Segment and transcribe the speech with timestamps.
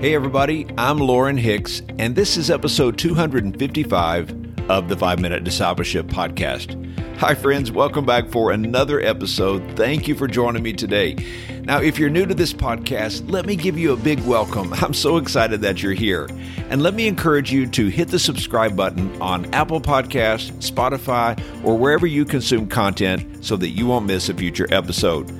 [0.00, 6.06] Hey, everybody, I'm Lauren Hicks, and this is episode 255 of the 5 Minute Discipleship
[6.06, 6.74] Podcast.
[7.18, 9.62] Hi, friends, welcome back for another episode.
[9.76, 11.16] Thank you for joining me today.
[11.64, 14.72] Now, if you're new to this podcast, let me give you a big welcome.
[14.72, 16.26] I'm so excited that you're here.
[16.70, 21.76] And let me encourage you to hit the subscribe button on Apple Podcasts, Spotify, or
[21.76, 25.30] wherever you consume content so that you won't miss a future episode.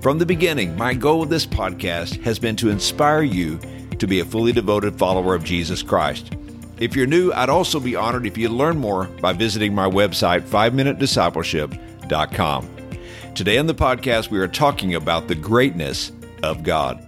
[0.00, 3.58] From the beginning, my goal with this podcast has been to inspire you
[3.98, 6.34] to be a fully devoted follower of Jesus Christ.
[6.78, 10.42] If you're new, I'd also be honored if you'd learn more by visiting my website,
[10.42, 12.68] 5minutediscipleship.com.
[13.34, 16.12] Today on the podcast, we are talking about the greatness
[16.42, 17.00] of God.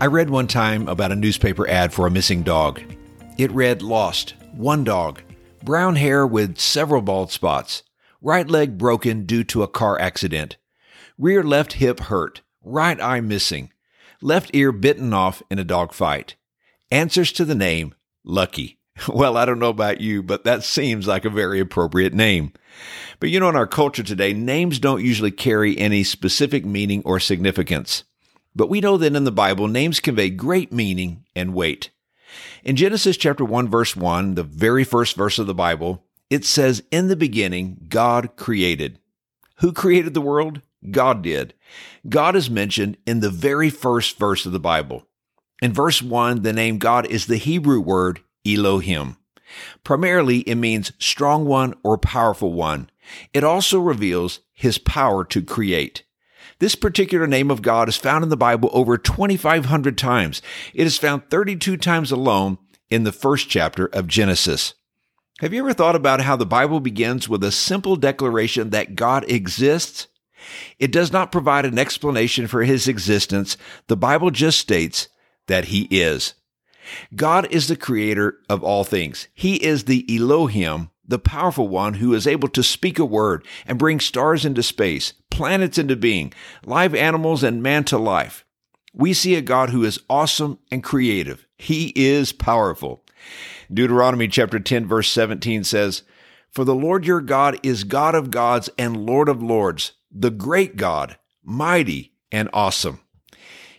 [0.00, 2.80] I read one time about a newspaper ad for a missing dog.
[3.38, 5.22] It read Lost, one dog,
[5.62, 7.82] brown hair with several bald spots,
[8.20, 10.56] right leg broken due to a car accident,
[11.22, 13.72] rear left hip hurt, right eye missing,
[14.20, 16.34] left ear bitten off in a dog fight.
[16.90, 18.78] Answers to the name Lucky.
[19.08, 22.52] Well, I don't know about you, but that seems like a very appropriate name.
[23.20, 27.18] But you know, in our culture today, names don't usually carry any specific meaning or
[27.18, 28.04] significance.
[28.54, 31.88] But we know that in the Bible, names convey great meaning and weight.
[32.64, 36.82] In Genesis chapter 1 verse 1, the very first verse of the Bible, it says,
[36.90, 38.98] In the beginning, God created.
[39.60, 40.60] Who created the world?
[40.90, 41.54] God did.
[42.08, 45.06] God is mentioned in the very first verse of the Bible.
[45.60, 49.16] In verse 1, the name God is the Hebrew word Elohim.
[49.84, 52.90] Primarily, it means strong one or powerful one.
[53.32, 56.04] It also reveals his power to create.
[56.58, 60.42] This particular name of God is found in the Bible over 2,500 times.
[60.74, 62.58] It is found 32 times alone
[62.90, 64.74] in the first chapter of Genesis.
[65.40, 69.28] Have you ever thought about how the Bible begins with a simple declaration that God
[69.28, 70.06] exists?
[70.78, 73.56] It does not provide an explanation for his existence.
[73.86, 75.08] The Bible just states
[75.46, 76.34] that he is.
[77.14, 79.28] God is the creator of all things.
[79.34, 83.78] He is the Elohim, the powerful one who is able to speak a word and
[83.78, 86.32] bring stars into space, planets into being,
[86.64, 88.44] live animals and man to life.
[88.94, 91.46] We see a God who is awesome and creative.
[91.56, 93.04] He is powerful.
[93.72, 96.02] Deuteronomy chapter 10 verse 17 says,
[96.50, 100.76] For the Lord your God is God of gods and Lord of lords, the great
[100.76, 103.00] God, mighty and awesome.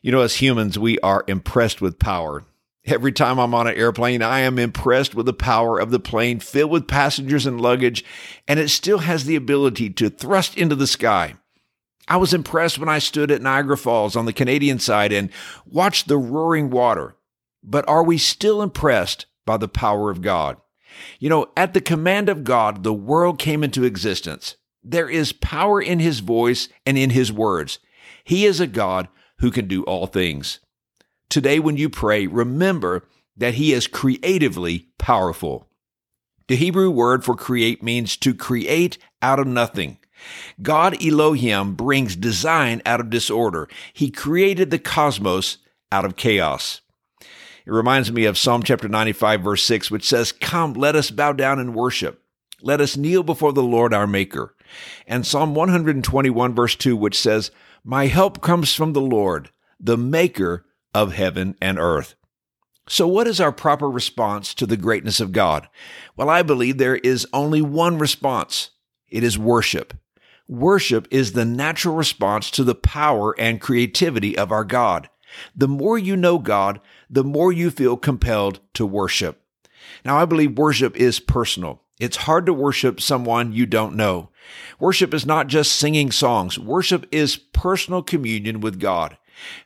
[0.00, 2.44] You know, as humans, we are impressed with power.
[2.84, 6.40] Every time I'm on an airplane, I am impressed with the power of the plane
[6.40, 8.04] filled with passengers and luggage,
[8.48, 11.36] and it still has the ability to thrust into the sky.
[12.08, 15.30] I was impressed when I stood at Niagara Falls on the Canadian side and
[15.64, 17.14] watched the roaring water.
[17.62, 20.56] But are we still impressed by the power of God?
[21.20, 24.56] You know, at the command of God, the world came into existence.
[24.84, 27.78] There is power in his voice and in his words.
[28.24, 30.60] He is a God who can do all things.
[31.28, 33.06] Today, when you pray, remember
[33.36, 35.68] that he is creatively powerful.
[36.48, 39.98] The Hebrew word for create means to create out of nothing.
[40.60, 43.68] God Elohim brings design out of disorder.
[43.92, 45.58] He created the cosmos
[45.90, 46.80] out of chaos.
[47.20, 51.32] It reminds me of Psalm chapter 95 verse 6, which says, Come, let us bow
[51.32, 52.22] down and worship.
[52.60, 54.54] Let us kneel before the Lord our Maker.
[55.06, 57.50] And Psalm 121 verse 2, which says,
[57.84, 62.14] My help comes from the Lord, the Maker of heaven and earth.
[62.88, 65.68] So, what is our proper response to the greatness of God?
[66.16, 68.70] Well, I believe there is only one response
[69.08, 69.94] it is worship.
[70.48, 75.08] Worship is the natural response to the power and creativity of our God.
[75.54, 79.42] The more you know God, the more you feel compelled to worship.
[80.04, 81.82] Now, I believe worship is personal.
[82.00, 84.30] It's hard to worship someone you don't know.
[84.78, 86.58] Worship is not just singing songs.
[86.58, 89.16] Worship is personal communion with God.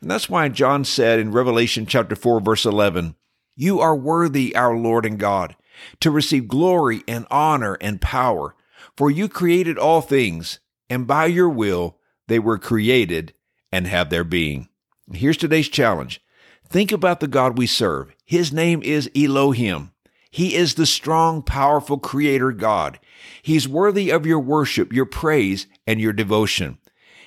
[0.01, 3.15] And that's why John said in Revelation chapter 4 verse 11,
[3.55, 5.55] You are worthy, our Lord and God,
[5.99, 8.55] to receive glory and honor and power,
[8.95, 10.59] for you created all things,
[10.89, 11.97] and by your will
[12.27, 13.33] they were created
[13.71, 14.69] and have their being.
[15.13, 16.21] Here's today's challenge.
[16.67, 18.13] Think about the God we serve.
[18.25, 19.91] His name is Elohim.
[20.29, 22.99] He is the strong, powerful creator God.
[23.41, 26.77] He's worthy of your worship, your praise, and your devotion.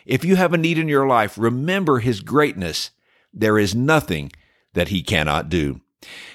[0.07, 2.91] If you have a need in your life, remember his greatness.
[3.33, 4.33] There is nothing
[4.75, 5.81] that he cannot do.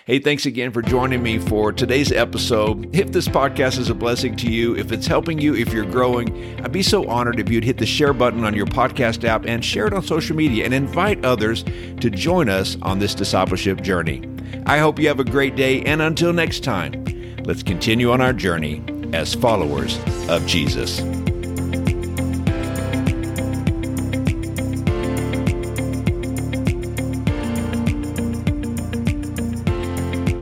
[0.05, 2.95] Hey, thanks again for joining me for today's episode.
[2.95, 6.61] If this podcast is a blessing to you, if it's helping you, if you're growing,
[6.63, 9.65] I'd be so honored if you'd hit the share button on your podcast app and
[9.65, 14.29] share it on social media and invite others to join us on this discipleship journey.
[14.67, 17.03] I hope you have a great day, and until next time,
[17.45, 19.99] let's continue on our journey as followers
[20.29, 21.01] of Jesus.